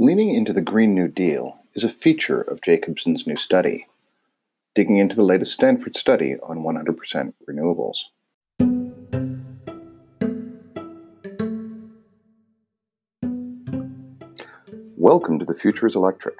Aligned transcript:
Leaning 0.00 0.34
into 0.34 0.52
the 0.52 0.60
Green 0.60 0.92
New 0.92 1.06
Deal 1.06 1.60
is 1.74 1.84
a 1.84 1.88
feature 1.88 2.40
of 2.40 2.60
Jacobson's 2.60 3.28
new 3.28 3.36
study, 3.36 3.86
digging 4.74 4.96
into 4.96 5.14
the 5.14 5.22
latest 5.22 5.52
Stanford 5.52 5.94
study 5.96 6.34
on 6.42 6.64
100% 6.64 7.32
renewables. 7.48 8.08
Welcome 14.96 15.38
to 15.38 15.44
The 15.44 15.54
Future 15.54 15.86
is 15.86 15.94
Electric, 15.94 16.38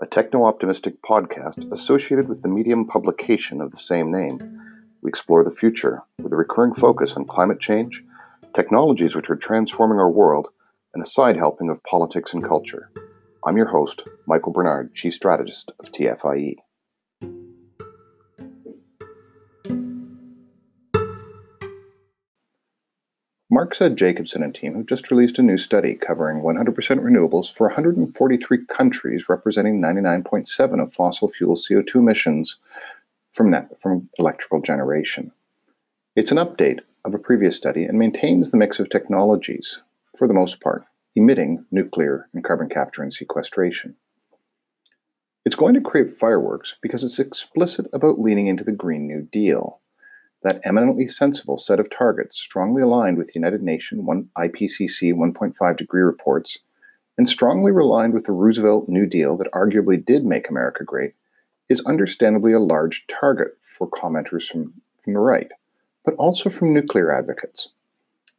a 0.00 0.06
techno 0.06 0.44
optimistic 0.44 1.00
podcast 1.00 1.70
associated 1.70 2.26
with 2.26 2.42
the 2.42 2.48
Medium 2.48 2.84
publication 2.84 3.60
of 3.60 3.70
the 3.70 3.76
same 3.76 4.10
name. 4.10 4.60
We 5.02 5.08
explore 5.08 5.44
the 5.44 5.52
future 5.52 6.02
with 6.20 6.32
a 6.32 6.36
recurring 6.36 6.74
focus 6.74 7.12
on 7.12 7.26
climate 7.26 7.60
change, 7.60 8.02
technologies 8.54 9.14
which 9.14 9.30
are 9.30 9.36
transforming 9.36 10.00
our 10.00 10.10
world, 10.10 10.48
and 10.94 11.02
a 11.02 11.06
side 11.06 11.36
helping 11.36 11.68
of 11.70 11.82
politics 11.84 12.32
and 12.32 12.44
culture. 12.44 12.90
I'm 13.46 13.56
your 13.56 13.68
host, 13.68 14.04
Michael 14.26 14.52
Barnard, 14.52 14.94
Chief 14.94 15.14
Strategist 15.14 15.72
of 15.78 15.92
TFIE. 15.92 16.56
Mark 23.50 23.74
Z. 23.74 23.90
Jacobson 23.94 24.42
and 24.42 24.54
team 24.54 24.74
have 24.74 24.86
just 24.86 25.10
released 25.10 25.38
a 25.38 25.42
new 25.42 25.56
study 25.56 25.94
covering 25.94 26.42
100% 26.42 26.74
renewables 26.74 27.52
for 27.52 27.66
143 27.66 28.66
countries, 28.66 29.28
representing 29.28 29.80
99.7 29.82 30.82
of 30.82 30.92
fossil 30.92 31.28
fuel 31.28 31.56
CO2 31.56 31.96
emissions 31.96 32.58
from, 33.30 33.50
net, 33.50 33.70
from 33.80 34.08
electrical 34.18 34.60
generation. 34.60 35.32
It's 36.14 36.30
an 36.30 36.38
update 36.38 36.80
of 37.04 37.14
a 37.14 37.18
previous 37.18 37.56
study 37.56 37.84
and 37.84 37.98
maintains 37.98 38.50
the 38.50 38.58
mix 38.58 38.78
of 38.78 38.90
technologies, 38.90 39.80
for 40.18 40.26
the 40.26 40.34
most 40.34 40.60
part, 40.60 40.84
emitting 41.14 41.64
nuclear 41.70 42.28
and 42.34 42.42
carbon 42.42 42.68
capture 42.68 43.02
and 43.02 43.14
sequestration. 43.14 43.94
It's 45.44 45.54
going 45.54 45.74
to 45.74 45.80
create 45.80 46.12
fireworks 46.12 46.76
because 46.82 47.04
it's 47.04 47.20
explicit 47.20 47.86
about 47.92 48.18
leaning 48.18 48.48
into 48.48 48.64
the 48.64 48.72
Green 48.72 49.06
New 49.06 49.22
Deal, 49.22 49.80
that 50.42 50.60
eminently 50.64 51.06
sensible 51.06 51.56
set 51.56 51.80
of 51.80 51.88
targets 51.88 52.38
strongly 52.38 52.82
aligned 52.82 53.16
with 53.16 53.34
United 53.34 53.62
Nations 53.62 54.04
IPCC 54.36 55.14
1.5 55.14 55.76
degree 55.76 56.02
reports 56.02 56.58
and 57.16 57.28
strongly 57.28 57.70
aligned 57.70 58.12
with 58.12 58.24
the 58.24 58.32
Roosevelt 58.32 58.88
New 58.88 59.06
Deal 59.06 59.36
that 59.38 59.50
arguably 59.52 60.04
did 60.04 60.24
make 60.24 60.50
America 60.50 60.84
great 60.84 61.14
is 61.68 61.84
understandably 61.86 62.52
a 62.52 62.60
large 62.60 63.06
target 63.06 63.52
for 63.60 63.88
commenters 63.88 64.48
from, 64.48 64.74
from 65.02 65.14
the 65.14 65.20
right, 65.20 65.50
but 66.04 66.14
also 66.14 66.48
from 66.48 66.72
nuclear 66.72 67.12
advocates. 67.16 67.70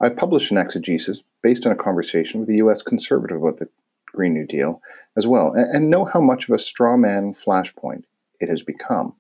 I've 0.02 0.16
published 0.16 0.52
an 0.52 0.58
exegesis 0.58 1.24
based 1.42 1.66
on 1.66 1.72
a 1.72 1.76
conversation 1.76 2.40
with 2.40 2.50
a 2.50 2.56
U.S. 2.56 2.82
conservative 2.82 3.42
about 3.42 3.58
the 3.58 3.70
Green 4.08 4.34
New 4.34 4.46
Deal 4.46 4.82
as 5.18 5.28
well, 5.28 5.54
and, 5.54 5.90
know 5.90 6.06
how 6.06 6.22
much 6.22 6.48
of 6.48 6.56
a 6.56 6.60
straw 6.60 6.96
man 6.96 7.34
flashpoint 7.34 8.04
it 8.40 8.50
has 8.50 8.64
become. 8.64 9.16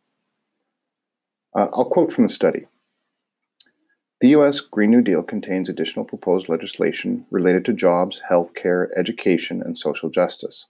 Uh, 1.55 1.67
I'll 1.73 1.89
quote 1.89 2.11
from 2.11 2.25
the 2.25 2.33
study. 2.33 2.67
The 4.21 4.29
U.S. 4.29 4.59
Green 4.61 4.91
New 4.91 5.01
Deal 5.01 5.23
contains 5.23 5.69
additional 5.69 6.05
proposed 6.05 6.49
legislation 6.49 7.25
related 7.31 7.65
to 7.65 7.73
jobs, 7.73 8.21
health 8.27 8.53
care, 8.53 8.91
education, 8.97 9.61
and 9.61 9.77
social 9.77 10.09
justice. 10.09 10.67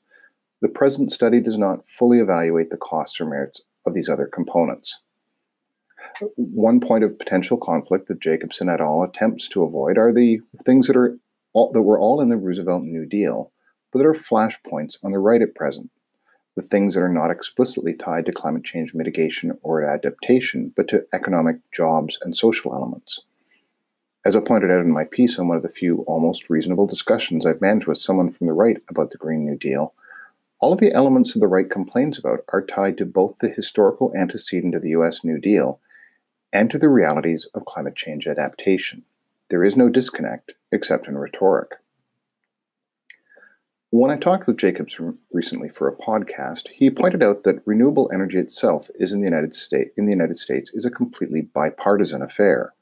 The 0.61 0.67
present 0.67 1.11
study 1.11 1.39
does 1.39 1.57
not 1.57 1.87
fully 1.87 2.19
evaluate 2.19 2.69
the 2.69 2.77
costs 2.77 3.19
or 3.19 3.25
merits 3.25 3.61
of 3.85 3.93
these 3.93 4.09
other 4.09 4.27
components. 4.27 4.99
One 6.35 6.79
point 6.79 7.03
of 7.03 7.17
potential 7.17 7.57
conflict 7.57 8.07
that 8.07 8.19
Jacobson 8.19 8.69
et 8.69 8.81
al. 8.81 9.03
attempts 9.03 9.47
to 9.49 9.63
avoid 9.63 9.97
are 9.97 10.13
the 10.13 10.39
things 10.65 10.87
that 10.87 10.97
are 10.97 11.17
all, 11.53 11.71
that 11.71 11.81
were 11.81 11.99
all 11.99 12.21
in 12.21 12.29
the 12.29 12.37
Roosevelt 12.37 12.83
New 12.83 13.05
Deal, 13.05 13.51
but 13.91 13.99
that 13.99 14.07
are 14.07 14.13
flashpoints 14.13 14.97
on 15.03 15.11
the 15.11 15.19
right 15.19 15.41
at 15.41 15.55
present. 15.55 15.89
The 16.55 16.61
things 16.61 16.93
that 16.93 17.01
are 17.01 17.07
not 17.07 17.31
explicitly 17.31 17.93
tied 17.93 18.25
to 18.25 18.31
climate 18.31 18.63
change 18.63 18.93
mitigation 18.93 19.57
or 19.61 19.83
adaptation, 19.83 20.73
but 20.75 20.87
to 20.89 21.05
economic, 21.13 21.57
jobs, 21.71 22.17
and 22.21 22.35
social 22.35 22.73
elements. 22.73 23.21
As 24.25 24.35
I 24.35 24.41
pointed 24.41 24.69
out 24.69 24.81
in 24.81 24.91
my 24.91 25.05
piece 25.05 25.39
on 25.39 25.47
one 25.47 25.57
of 25.57 25.63
the 25.63 25.69
few 25.69 26.03
almost 26.07 26.49
reasonable 26.49 26.85
discussions 26.85 27.45
I've 27.45 27.61
managed 27.61 27.87
with 27.87 27.97
someone 27.97 28.29
from 28.29 28.47
the 28.47 28.53
right 28.53 28.77
about 28.89 29.11
the 29.11 29.17
Green 29.17 29.45
New 29.45 29.57
Deal, 29.57 29.93
all 30.59 30.73
of 30.73 30.79
the 30.79 30.93
elements 30.93 31.33
that 31.33 31.39
the 31.39 31.47
right 31.47 31.69
complains 31.69 32.19
about 32.19 32.43
are 32.49 32.61
tied 32.61 32.97
to 32.97 33.05
both 33.05 33.37
the 33.37 33.49
historical 33.49 34.13
antecedent 34.13 34.75
of 34.75 34.81
the 34.81 34.89
US 34.89 35.23
New 35.23 35.39
Deal 35.39 35.79
and 36.51 36.69
to 36.71 36.77
the 36.77 36.89
realities 36.89 37.47
of 37.53 37.65
climate 37.65 37.95
change 37.95 38.27
adaptation. 38.27 39.03
There 39.49 39.63
is 39.63 39.75
no 39.75 39.89
disconnect 39.89 40.53
except 40.71 41.07
in 41.07 41.17
rhetoric. 41.17 41.71
When 43.91 44.11
I 44.11 44.17
talked 44.17 44.45
with 44.45 44.57
Jacobs 44.57 44.99
recently 45.33 45.67
for 45.67 45.87
a 45.87 45.95
podcast, 45.95 46.67
he 46.67 46.91
pointed 46.91 47.23
out 47.23 47.41
that 47.43 47.65
renewable 47.65 48.11
energy 48.13 48.37
itself 48.37 48.87
is 48.99 49.13
in 49.13 49.21
the 49.21 49.27
United 49.27 49.55
States 49.55 49.89
in 49.97 50.05
the 50.05 50.11
United 50.11 50.37
States 50.37 50.71
is 50.75 50.85
a 50.85 50.91
completely 50.91 51.41
bipartisan 51.41 52.21
affair, 52.21 52.73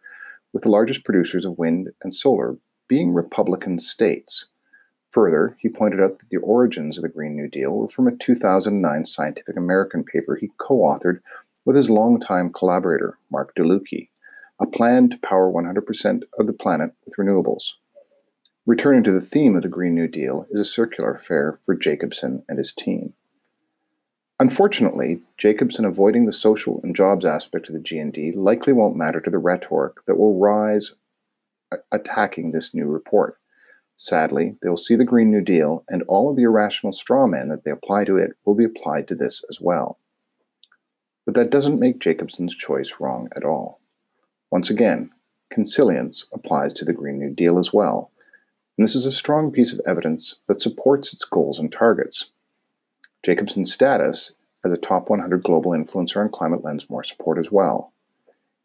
with 0.51 0.63
the 0.63 0.69
largest 0.69 1.05
producers 1.05 1.45
of 1.45 1.57
wind 1.57 1.89
and 2.03 2.13
solar 2.13 2.57
being 2.89 3.13
Republican 3.13 3.79
states. 3.79 4.47
Further, 5.11 5.55
he 5.61 5.69
pointed 5.69 6.01
out 6.01 6.19
that 6.19 6.29
the 6.29 6.37
origins 6.37 6.97
of 6.97 7.03
the 7.03 7.09
Green 7.09 7.37
New 7.37 7.47
Deal 7.47 7.71
were 7.71 7.87
from 7.87 8.07
a 8.07 8.15
2009 8.17 9.05
Scientific 9.05 9.55
American 9.55 10.03
paper 10.03 10.35
he 10.35 10.51
co 10.57 10.79
authored 10.79 11.21
with 11.67 11.75
his 11.75 11.89
longtime 11.89 12.49
collaborator, 12.53 13.17
Mark 13.29 13.53
DeLucchi, 13.53 14.07
a 14.57 14.65
plan 14.65 15.09
to 15.09 15.17
power 15.17 15.51
100% 15.51 16.23
of 16.39 16.47
the 16.47 16.53
planet 16.53 16.91
with 17.03 17.17
renewables. 17.17 17.73
Returning 18.65 19.03
to 19.03 19.11
the 19.11 19.19
theme 19.19 19.53
of 19.53 19.63
the 19.63 19.67
Green 19.67 19.93
New 19.93 20.07
Deal 20.07 20.47
is 20.49 20.61
a 20.61 20.71
circular 20.71 21.13
affair 21.13 21.59
for 21.65 21.75
Jacobson 21.75 22.41
and 22.47 22.57
his 22.57 22.71
team. 22.71 23.15
Unfortunately, 24.39 25.19
Jacobson 25.37 25.83
avoiding 25.83 26.25
the 26.25 26.31
social 26.31 26.79
and 26.83 26.95
jobs 26.95 27.25
aspect 27.25 27.67
of 27.67 27.73
the 27.75 27.81
GND 27.81 28.37
likely 28.37 28.71
won't 28.71 28.95
matter 28.95 29.19
to 29.19 29.29
the 29.29 29.37
rhetoric 29.37 30.05
that 30.05 30.17
will 30.17 30.39
rise 30.39 30.93
uh, 31.73 31.77
attacking 31.91 32.51
this 32.51 32.73
new 32.73 32.85
report. 32.85 33.39
Sadly, 33.97 34.55
they 34.61 34.69
will 34.69 34.77
see 34.77 34.95
the 34.95 35.03
Green 35.03 35.31
New 35.31 35.41
Deal, 35.41 35.83
and 35.89 36.03
all 36.03 36.29
of 36.29 36.37
the 36.37 36.43
irrational 36.43 36.93
straw 36.93 37.27
men 37.27 37.49
that 37.49 37.65
they 37.65 37.71
apply 37.71 38.05
to 38.05 38.15
it 38.15 38.37
will 38.45 38.55
be 38.55 38.63
applied 38.63 39.09
to 39.09 39.15
this 39.15 39.43
as 39.49 39.59
well. 39.59 39.99
But 41.27 41.35
that 41.35 41.49
doesn't 41.49 41.79
make 41.79 41.99
Jacobson's 41.99 42.55
choice 42.55 42.95
wrong 43.01 43.27
at 43.35 43.43
all. 43.43 43.81
Once 44.49 44.69
again, 44.69 45.11
consilience 45.51 46.25
applies 46.31 46.71
to 46.75 46.85
the 46.85 46.93
Green 46.93 47.19
New 47.19 47.31
Deal 47.31 47.59
as 47.59 47.73
well, 47.73 48.11
and 48.77 48.87
this 48.87 48.95
is 48.95 49.05
a 49.05 49.11
strong 49.11 49.51
piece 49.51 49.73
of 49.73 49.81
evidence 49.85 50.37
that 50.47 50.61
supports 50.61 51.11
its 51.11 51.25
goals 51.25 51.59
and 51.59 51.69
targets. 51.69 52.27
Jacobson's 53.23 53.73
status 53.73 54.31
as 54.63 54.71
a 54.71 54.77
top 54.77 55.09
100 55.09 55.43
global 55.43 55.71
influencer 55.71 56.21
on 56.21 56.29
climate 56.29 56.63
lends 56.63 56.89
more 56.89 57.03
support 57.03 57.37
as 57.37 57.51
well. 57.51 57.91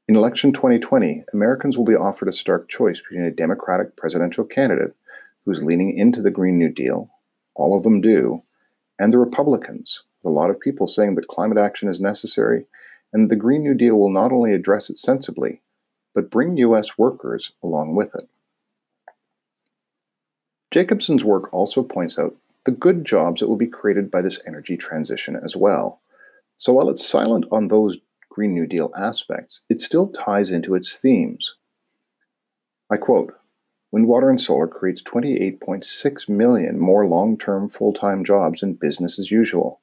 In 0.06 0.14
election 0.14 0.52
2020, 0.52 1.24
Americans 1.32 1.76
will 1.76 1.84
be 1.84 1.96
offered 1.96 2.28
a 2.28 2.32
stark 2.32 2.68
choice 2.68 3.00
between 3.00 3.24
a 3.24 3.32
Democratic 3.32 3.96
presidential 3.96 4.44
candidate 4.44 4.94
who's 5.44 5.64
leaning 5.64 5.98
into 5.98 6.22
the 6.22 6.30
Green 6.30 6.58
New 6.58 6.68
Deal, 6.68 7.10
all 7.56 7.76
of 7.76 7.82
them 7.82 8.00
do, 8.00 8.44
and 9.00 9.12
the 9.12 9.18
Republicans, 9.18 10.04
a 10.24 10.30
lot 10.30 10.50
of 10.50 10.60
people 10.60 10.86
saying 10.86 11.14
that 11.14 11.28
climate 11.28 11.58
action 11.58 11.88
is 11.88 12.00
necessary 12.00 12.66
and 13.12 13.30
the 13.30 13.36
Green 13.36 13.62
New 13.62 13.74
Deal 13.74 13.96
will 13.96 14.12
not 14.12 14.32
only 14.32 14.54
address 14.54 14.88
it 14.88 14.98
sensibly, 14.98 15.60
but 16.14 16.30
bring 16.30 16.56
U.S. 16.56 16.96
workers 16.96 17.52
along 17.62 17.94
with 17.94 18.14
it. 18.14 18.28
Jacobson's 20.70 21.24
work 21.24 21.52
also 21.52 21.82
points 21.82 22.18
out 22.18 22.34
the 22.64 22.70
good 22.70 23.04
jobs 23.04 23.40
that 23.40 23.48
will 23.48 23.56
be 23.56 23.66
created 23.66 24.10
by 24.10 24.22
this 24.22 24.40
energy 24.46 24.76
transition 24.76 25.38
as 25.42 25.56
well. 25.56 26.00
So 26.56 26.72
while 26.72 26.88
it's 26.88 27.06
silent 27.06 27.44
on 27.50 27.68
those 27.68 27.98
Green 28.30 28.54
New 28.54 28.66
Deal 28.66 28.90
aspects, 28.96 29.60
it 29.68 29.80
still 29.80 30.08
ties 30.08 30.50
into 30.50 30.74
its 30.74 30.98
themes. 30.98 31.56
I 32.90 32.96
quote 32.96 33.34
Wind, 33.90 34.08
water, 34.08 34.30
and 34.30 34.40
solar 34.40 34.66
creates 34.66 35.02
28.6 35.02 36.28
million 36.30 36.78
more 36.78 37.06
long 37.06 37.36
term 37.36 37.68
full 37.68 37.92
time 37.92 38.24
jobs 38.24 38.62
in 38.62 38.74
business 38.74 39.18
as 39.18 39.30
usual, 39.30 39.81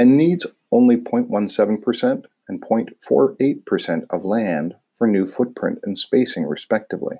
and 0.00 0.16
needs 0.16 0.46
only 0.72 0.96
0.17% 0.96 2.24
and 2.48 2.62
0.48% 2.62 4.06
of 4.08 4.24
land 4.24 4.74
for 4.94 5.06
new 5.06 5.26
footprint 5.26 5.78
and 5.82 5.98
spacing, 5.98 6.46
respectively. 6.46 7.16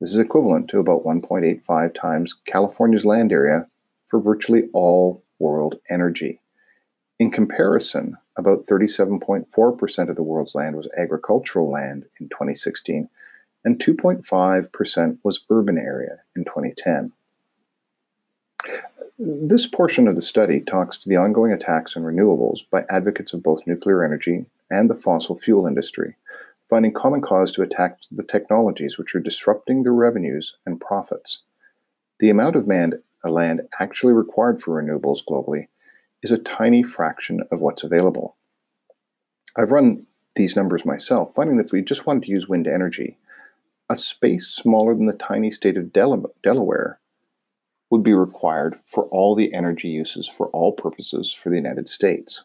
This 0.00 0.10
is 0.10 0.18
equivalent 0.18 0.66
to 0.70 0.80
about 0.80 1.04
1.85 1.04 1.94
times 1.94 2.34
California's 2.46 3.04
land 3.04 3.30
area 3.30 3.68
for 4.08 4.18
virtually 4.18 4.68
all 4.72 5.22
world 5.38 5.76
energy. 5.88 6.40
In 7.20 7.30
comparison, 7.30 8.16
about 8.36 8.66
37.4% 8.66 10.08
of 10.08 10.16
the 10.16 10.22
world's 10.24 10.56
land 10.56 10.74
was 10.74 10.88
agricultural 10.98 11.70
land 11.70 12.06
in 12.18 12.28
2016, 12.28 13.08
and 13.64 13.78
2.5% 13.78 15.18
was 15.22 15.44
urban 15.48 15.78
area 15.78 16.16
in 16.34 16.44
2010. 16.44 17.12
This 19.20 19.66
portion 19.66 20.06
of 20.06 20.14
the 20.14 20.22
study 20.22 20.60
talks 20.60 20.96
to 20.98 21.08
the 21.08 21.16
ongoing 21.16 21.50
attacks 21.50 21.96
on 21.96 22.04
renewables 22.04 22.60
by 22.70 22.84
advocates 22.88 23.32
of 23.32 23.42
both 23.42 23.66
nuclear 23.66 24.04
energy 24.04 24.46
and 24.70 24.88
the 24.88 24.94
fossil 24.94 25.36
fuel 25.36 25.66
industry, 25.66 26.14
finding 26.70 26.92
common 26.92 27.20
cause 27.20 27.50
to 27.52 27.62
attack 27.62 27.98
the 28.12 28.22
technologies 28.22 28.96
which 28.96 29.16
are 29.16 29.20
disrupting 29.20 29.82
their 29.82 29.92
revenues 29.92 30.54
and 30.64 30.80
profits. 30.80 31.42
The 32.20 32.30
amount 32.30 32.54
of 32.54 32.68
man, 32.68 32.90
the 33.24 33.28
uh, 33.28 33.32
land 33.32 33.62
actually 33.80 34.12
required 34.12 34.62
for 34.62 34.80
renewables 34.80 35.24
globally, 35.28 35.66
is 36.22 36.30
a 36.30 36.38
tiny 36.38 36.84
fraction 36.84 37.40
of 37.50 37.60
what's 37.60 37.82
available. 37.82 38.36
I've 39.56 39.72
run 39.72 40.06
these 40.36 40.54
numbers 40.54 40.84
myself, 40.84 41.34
finding 41.34 41.56
that 41.56 41.66
if 41.66 41.72
we 41.72 41.82
just 41.82 42.06
wanted 42.06 42.22
to 42.22 42.30
use 42.30 42.48
wind 42.48 42.68
energy, 42.68 43.18
a 43.90 43.96
space 43.96 44.46
smaller 44.46 44.94
than 44.94 45.06
the 45.06 45.12
tiny 45.12 45.50
state 45.50 45.76
of 45.76 45.92
Del- 45.92 46.32
Delaware 46.44 47.00
would 47.90 48.02
be 48.02 48.12
required 48.12 48.78
for 48.86 49.04
all 49.04 49.34
the 49.34 49.52
energy 49.54 49.88
uses 49.88 50.28
for 50.28 50.48
all 50.48 50.72
purposes 50.72 51.32
for 51.32 51.50
the 51.50 51.56
United 51.56 51.88
States. 51.88 52.44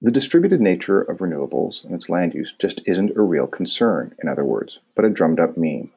The 0.00 0.12
distributed 0.12 0.60
nature 0.60 1.00
of 1.00 1.18
renewables 1.18 1.82
and 1.82 1.94
its 1.94 2.10
land 2.10 2.34
use 2.34 2.52
just 2.52 2.82
isn't 2.84 3.16
a 3.16 3.22
real 3.22 3.46
concern, 3.46 4.14
in 4.22 4.28
other 4.28 4.44
words, 4.44 4.80
but 4.94 5.04
a 5.04 5.10
drummed 5.10 5.40
up 5.40 5.56
meme. 5.56 5.92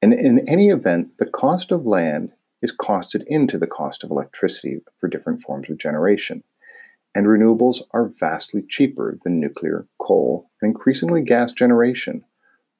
And 0.00 0.14
in 0.14 0.48
any 0.48 0.68
event, 0.70 1.18
the 1.18 1.26
cost 1.26 1.72
of 1.72 1.84
land 1.84 2.32
is 2.62 2.72
costed 2.72 3.24
into 3.26 3.58
the 3.58 3.66
cost 3.66 4.04
of 4.04 4.10
electricity 4.10 4.80
for 4.98 5.08
different 5.08 5.42
forms 5.42 5.68
of 5.68 5.78
generation. 5.78 6.44
And 7.14 7.26
renewables 7.26 7.82
are 7.90 8.06
vastly 8.06 8.62
cheaper 8.62 9.18
than 9.24 9.40
nuclear, 9.40 9.86
coal, 9.98 10.48
and 10.62 10.70
increasingly 10.70 11.22
gas 11.22 11.52
generation 11.52 12.24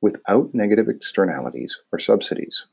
without 0.00 0.55
negative 0.55 0.88
externalities 0.88 1.79
or 1.93 1.99
subsidies. 1.99 2.67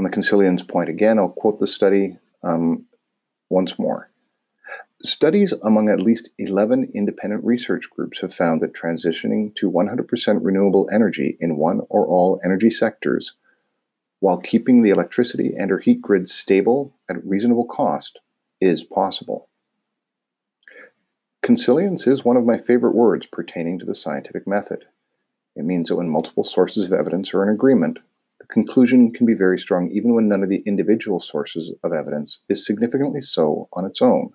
On 0.00 0.04
the 0.04 0.08
Consilience 0.08 0.62
point 0.62 0.88
again, 0.88 1.18
I'll 1.18 1.28
quote 1.28 1.58
the 1.58 1.66
study 1.66 2.16
um, 2.42 2.86
once 3.50 3.78
more. 3.78 4.10
Studies 5.02 5.52
among 5.62 5.90
at 5.90 6.00
least 6.00 6.30
11 6.38 6.92
independent 6.94 7.44
research 7.44 7.90
groups 7.90 8.22
have 8.22 8.32
found 8.32 8.62
that 8.62 8.72
transitioning 8.72 9.54
to 9.56 9.70
100% 9.70 10.38
renewable 10.40 10.88
energy 10.90 11.36
in 11.38 11.58
one 11.58 11.82
or 11.90 12.06
all 12.06 12.40
energy 12.42 12.70
sectors 12.70 13.34
while 14.20 14.38
keeping 14.38 14.80
the 14.80 14.88
electricity 14.88 15.52
and 15.54 15.70
or 15.70 15.80
heat 15.80 16.00
grid 16.00 16.30
stable 16.30 16.94
at 17.10 17.22
reasonable 17.22 17.66
cost 17.66 18.20
is 18.58 18.82
possible. 18.82 19.50
Consilience 21.42 22.06
is 22.06 22.24
one 22.24 22.38
of 22.38 22.46
my 22.46 22.56
favorite 22.56 22.94
words 22.94 23.26
pertaining 23.26 23.78
to 23.78 23.84
the 23.84 23.94
scientific 23.94 24.48
method. 24.48 24.86
It 25.54 25.66
means 25.66 25.90
that 25.90 25.96
when 25.96 26.08
multiple 26.08 26.42
sources 26.42 26.86
of 26.86 26.94
evidence 26.94 27.34
are 27.34 27.42
in 27.42 27.50
agreement, 27.50 27.98
conclusion 28.50 29.12
can 29.12 29.26
be 29.26 29.34
very 29.34 29.58
strong 29.58 29.90
even 29.90 30.14
when 30.14 30.28
none 30.28 30.42
of 30.42 30.48
the 30.48 30.62
individual 30.66 31.20
sources 31.20 31.72
of 31.82 31.92
evidence 31.92 32.40
is 32.48 32.66
significantly 32.66 33.20
so 33.20 33.68
on 33.72 33.84
its 33.84 34.02
own. 34.02 34.32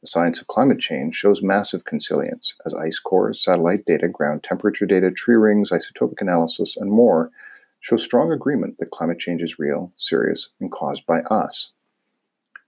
The 0.00 0.08
science 0.08 0.40
of 0.40 0.48
climate 0.48 0.80
change 0.80 1.14
shows 1.14 1.42
massive 1.42 1.84
consilience 1.84 2.56
as 2.66 2.74
ice 2.74 2.98
cores, 2.98 3.42
satellite 3.42 3.84
data, 3.84 4.08
ground 4.08 4.42
temperature 4.42 4.86
data, 4.86 5.12
tree 5.12 5.36
rings, 5.36 5.70
isotopic 5.70 6.20
analysis, 6.20 6.76
and 6.76 6.90
more 6.90 7.30
show 7.78 7.96
strong 7.96 8.32
agreement 8.32 8.78
that 8.78 8.90
climate 8.90 9.20
change 9.20 9.42
is 9.42 9.60
real, 9.60 9.92
serious, 9.96 10.48
and 10.60 10.72
caused 10.72 11.06
by 11.06 11.20
us. 11.20 11.70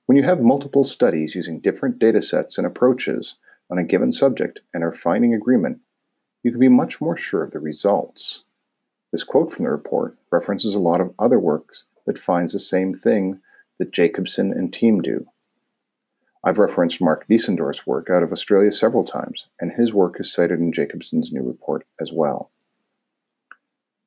When 0.06 0.16
you 0.16 0.22
have 0.22 0.40
multiple 0.40 0.84
studies 0.84 1.34
using 1.34 1.58
different 1.58 1.98
data 1.98 2.22
sets 2.22 2.56
and 2.56 2.66
approaches 2.66 3.34
on 3.68 3.78
a 3.78 3.84
given 3.84 4.12
subject 4.12 4.60
and 4.72 4.84
are 4.84 4.92
finding 4.92 5.34
agreement, 5.34 5.80
you 6.44 6.52
can 6.52 6.60
be 6.60 6.68
much 6.68 7.00
more 7.00 7.16
sure 7.16 7.42
of 7.42 7.50
the 7.50 7.58
results. 7.58 8.43
This 9.14 9.22
quote 9.22 9.52
from 9.52 9.64
the 9.64 9.70
report 9.70 10.18
references 10.32 10.74
a 10.74 10.80
lot 10.80 11.00
of 11.00 11.14
other 11.20 11.38
works 11.38 11.84
that 12.04 12.18
finds 12.18 12.52
the 12.52 12.58
same 12.58 12.92
thing 12.92 13.40
that 13.78 13.92
Jacobson 13.92 14.50
and 14.50 14.72
team 14.72 15.02
do. 15.02 15.28
I've 16.42 16.58
referenced 16.58 17.00
Mark 17.00 17.24
Diesendorf's 17.28 17.86
work 17.86 18.10
out 18.10 18.24
of 18.24 18.32
Australia 18.32 18.72
several 18.72 19.04
times, 19.04 19.46
and 19.60 19.70
his 19.70 19.94
work 19.94 20.18
is 20.18 20.32
cited 20.32 20.58
in 20.58 20.72
Jacobson's 20.72 21.30
new 21.30 21.42
report 21.42 21.86
as 22.00 22.12
well. 22.12 22.50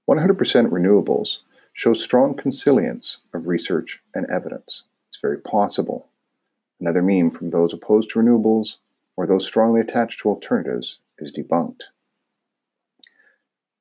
100% 0.09 0.35
renewables 0.71 1.39
show 1.71 1.93
strong 1.93 2.35
consilience 2.35 3.19
of 3.33 3.47
research 3.47 4.01
and 4.13 4.29
evidence. 4.29 4.83
It's 5.07 5.21
very 5.21 5.39
possible. 5.39 6.09
Another 6.81 7.01
meme 7.01 7.31
from 7.31 7.51
those 7.51 7.71
opposed 7.71 8.09
to 8.09 8.19
renewables 8.19 8.79
or 9.15 9.25
those 9.25 9.47
strongly 9.47 9.79
attached 9.79 10.19
to 10.19 10.29
alternatives 10.29 10.99
is 11.17 11.31
debunked. 11.31 11.83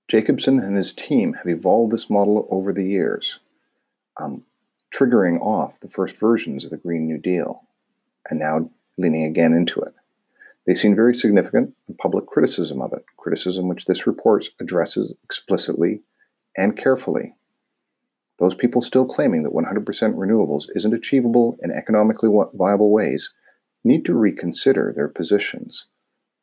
Jacobson 0.09 0.61
and 0.61 0.77
his 0.77 0.93
team 0.93 1.35
have 1.35 1.49
evolved 1.49 1.93
this 1.93 2.09
model 2.09 2.47
over 2.51 2.73
the 2.73 2.87
years, 2.87 3.41
um, 4.21 4.45
triggering 4.95 5.41
off 5.41 5.81
the 5.81 5.89
first 5.89 6.17
versions 6.17 6.65
of 6.65 6.71
the 6.71 6.77
Green 6.77 7.07
New 7.07 7.19
Deal 7.19 7.63
and 8.31 8.39
now 8.39 8.71
leaning 8.97 9.25
again 9.25 9.53
into 9.53 9.81
it. 9.81 9.95
They've 10.65 10.77
seen 10.77 10.95
very 10.95 11.15
significant 11.15 11.75
public 11.99 12.27
criticism 12.27 12.81
of 12.81 12.93
it, 12.93 13.05
criticism 13.17 13.69
which 13.69 13.85
this 13.85 14.07
report 14.07 14.47
addresses 14.61 15.15
explicitly 15.25 16.03
and 16.57 16.77
carefully. 16.77 17.35
Those 18.39 18.55
people 18.55 18.83
still 18.83 19.07
claiming 19.07 19.43
that 19.43 19.53
100% 19.53 19.85
renewables 20.15 20.67
isn't 20.75 20.95
achievable 20.95 21.57
in 21.63 21.71
economically 21.71 22.29
viable 22.55 22.93
ways 22.93 23.33
need 23.83 24.05
to 24.05 24.15
reconsider 24.15 24.93
their 24.95 25.09
positions. 25.09 25.87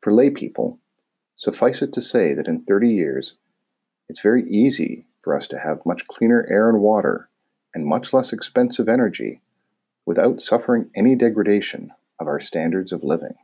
For 0.00 0.12
lay 0.12 0.30
people, 0.30 0.78
suffice 1.34 1.82
it 1.82 1.92
to 1.94 2.02
say 2.02 2.34
that 2.34 2.48
in 2.48 2.64
30 2.64 2.90
years, 2.90 3.34
it's 4.08 4.20
very 4.20 4.48
easy 4.48 5.06
for 5.20 5.36
us 5.36 5.46
to 5.48 5.58
have 5.58 5.86
much 5.86 6.06
cleaner 6.06 6.46
air 6.50 6.68
and 6.68 6.80
water 6.80 7.28
and 7.74 7.86
much 7.86 8.12
less 8.12 8.32
expensive 8.32 8.88
energy 8.88 9.40
without 10.06 10.40
suffering 10.40 10.90
any 10.94 11.14
degradation 11.14 11.90
of 12.20 12.26
our 12.26 12.38
standards 12.38 12.92
of 12.92 13.02
living. 13.02 13.34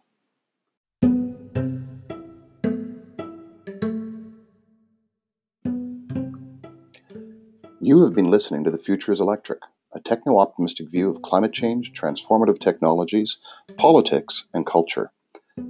You 7.82 8.04
have 8.04 8.14
been 8.14 8.30
listening 8.30 8.62
to 8.64 8.70
The 8.70 8.78
Future 8.78 9.10
is 9.10 9.20
Electric, 9.20 9.60
a 9.92 10.00
techno 10.00 10.38
optimistic 10.38 10.90
view 10.90 11.08
of 11.08 11.22
climate 11.22 11.52
change, 11.52 11.92
transformative 11.92 12.60
technologies, 12.60 13.38
politics, 13.78 14.44
and 14.52 14.66
culture. 14.66 15.10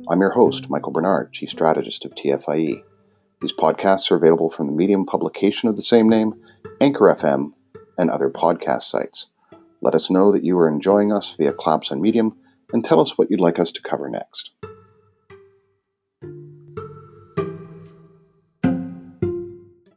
I'm 0.08 0.20
your 0.20 0.32
host, 0.32 0.68
Michael 0.68 0.92
Barnard, 0.92 1.32
Chief 1.32 1.48
Strategist 1.48 2.04
of 2.04 2.14
TFIE. 2.16 2.82
These 3.40 3.54
podcasts 3.54 4.10
are 4.10 4.16
available 4.16 4.50
from 4.50 4.66
the 4.66 4.72
Medium 4.72 5.06
publication 5.06 5.70
of 5.70 5.76
the 5.76 5.82
same 5.82 6.08
name, 6.10 6.34
Anchor 6.78 7.06
FM, 7.06 7.52
and 7.96 8.10
other 8.10 8.28
podcast 8.28 8.82
sites. 8.82 9.28
Let 9.80 9.94
us 9.94 10.10
know 10.10 10.30
that 10.30 10.44
you 10.44 10.58
are 10.58 10.68
enjoying 10.68 11.10
us 11.10 11.34
via 11.36 11.54
Claps 11.54 11.90
on 11.90 12.02
Medium 12.02 12.36
and 12.72 12.84
tell 12.84 13.00
us 13.00 13.16
what 13.16 13.30
you'd 13.30 13.40
like 13.40 13.58
us 13.58 13.72
to 13.72 13.82
cover 13.82 14.10
next. 14.10 14.50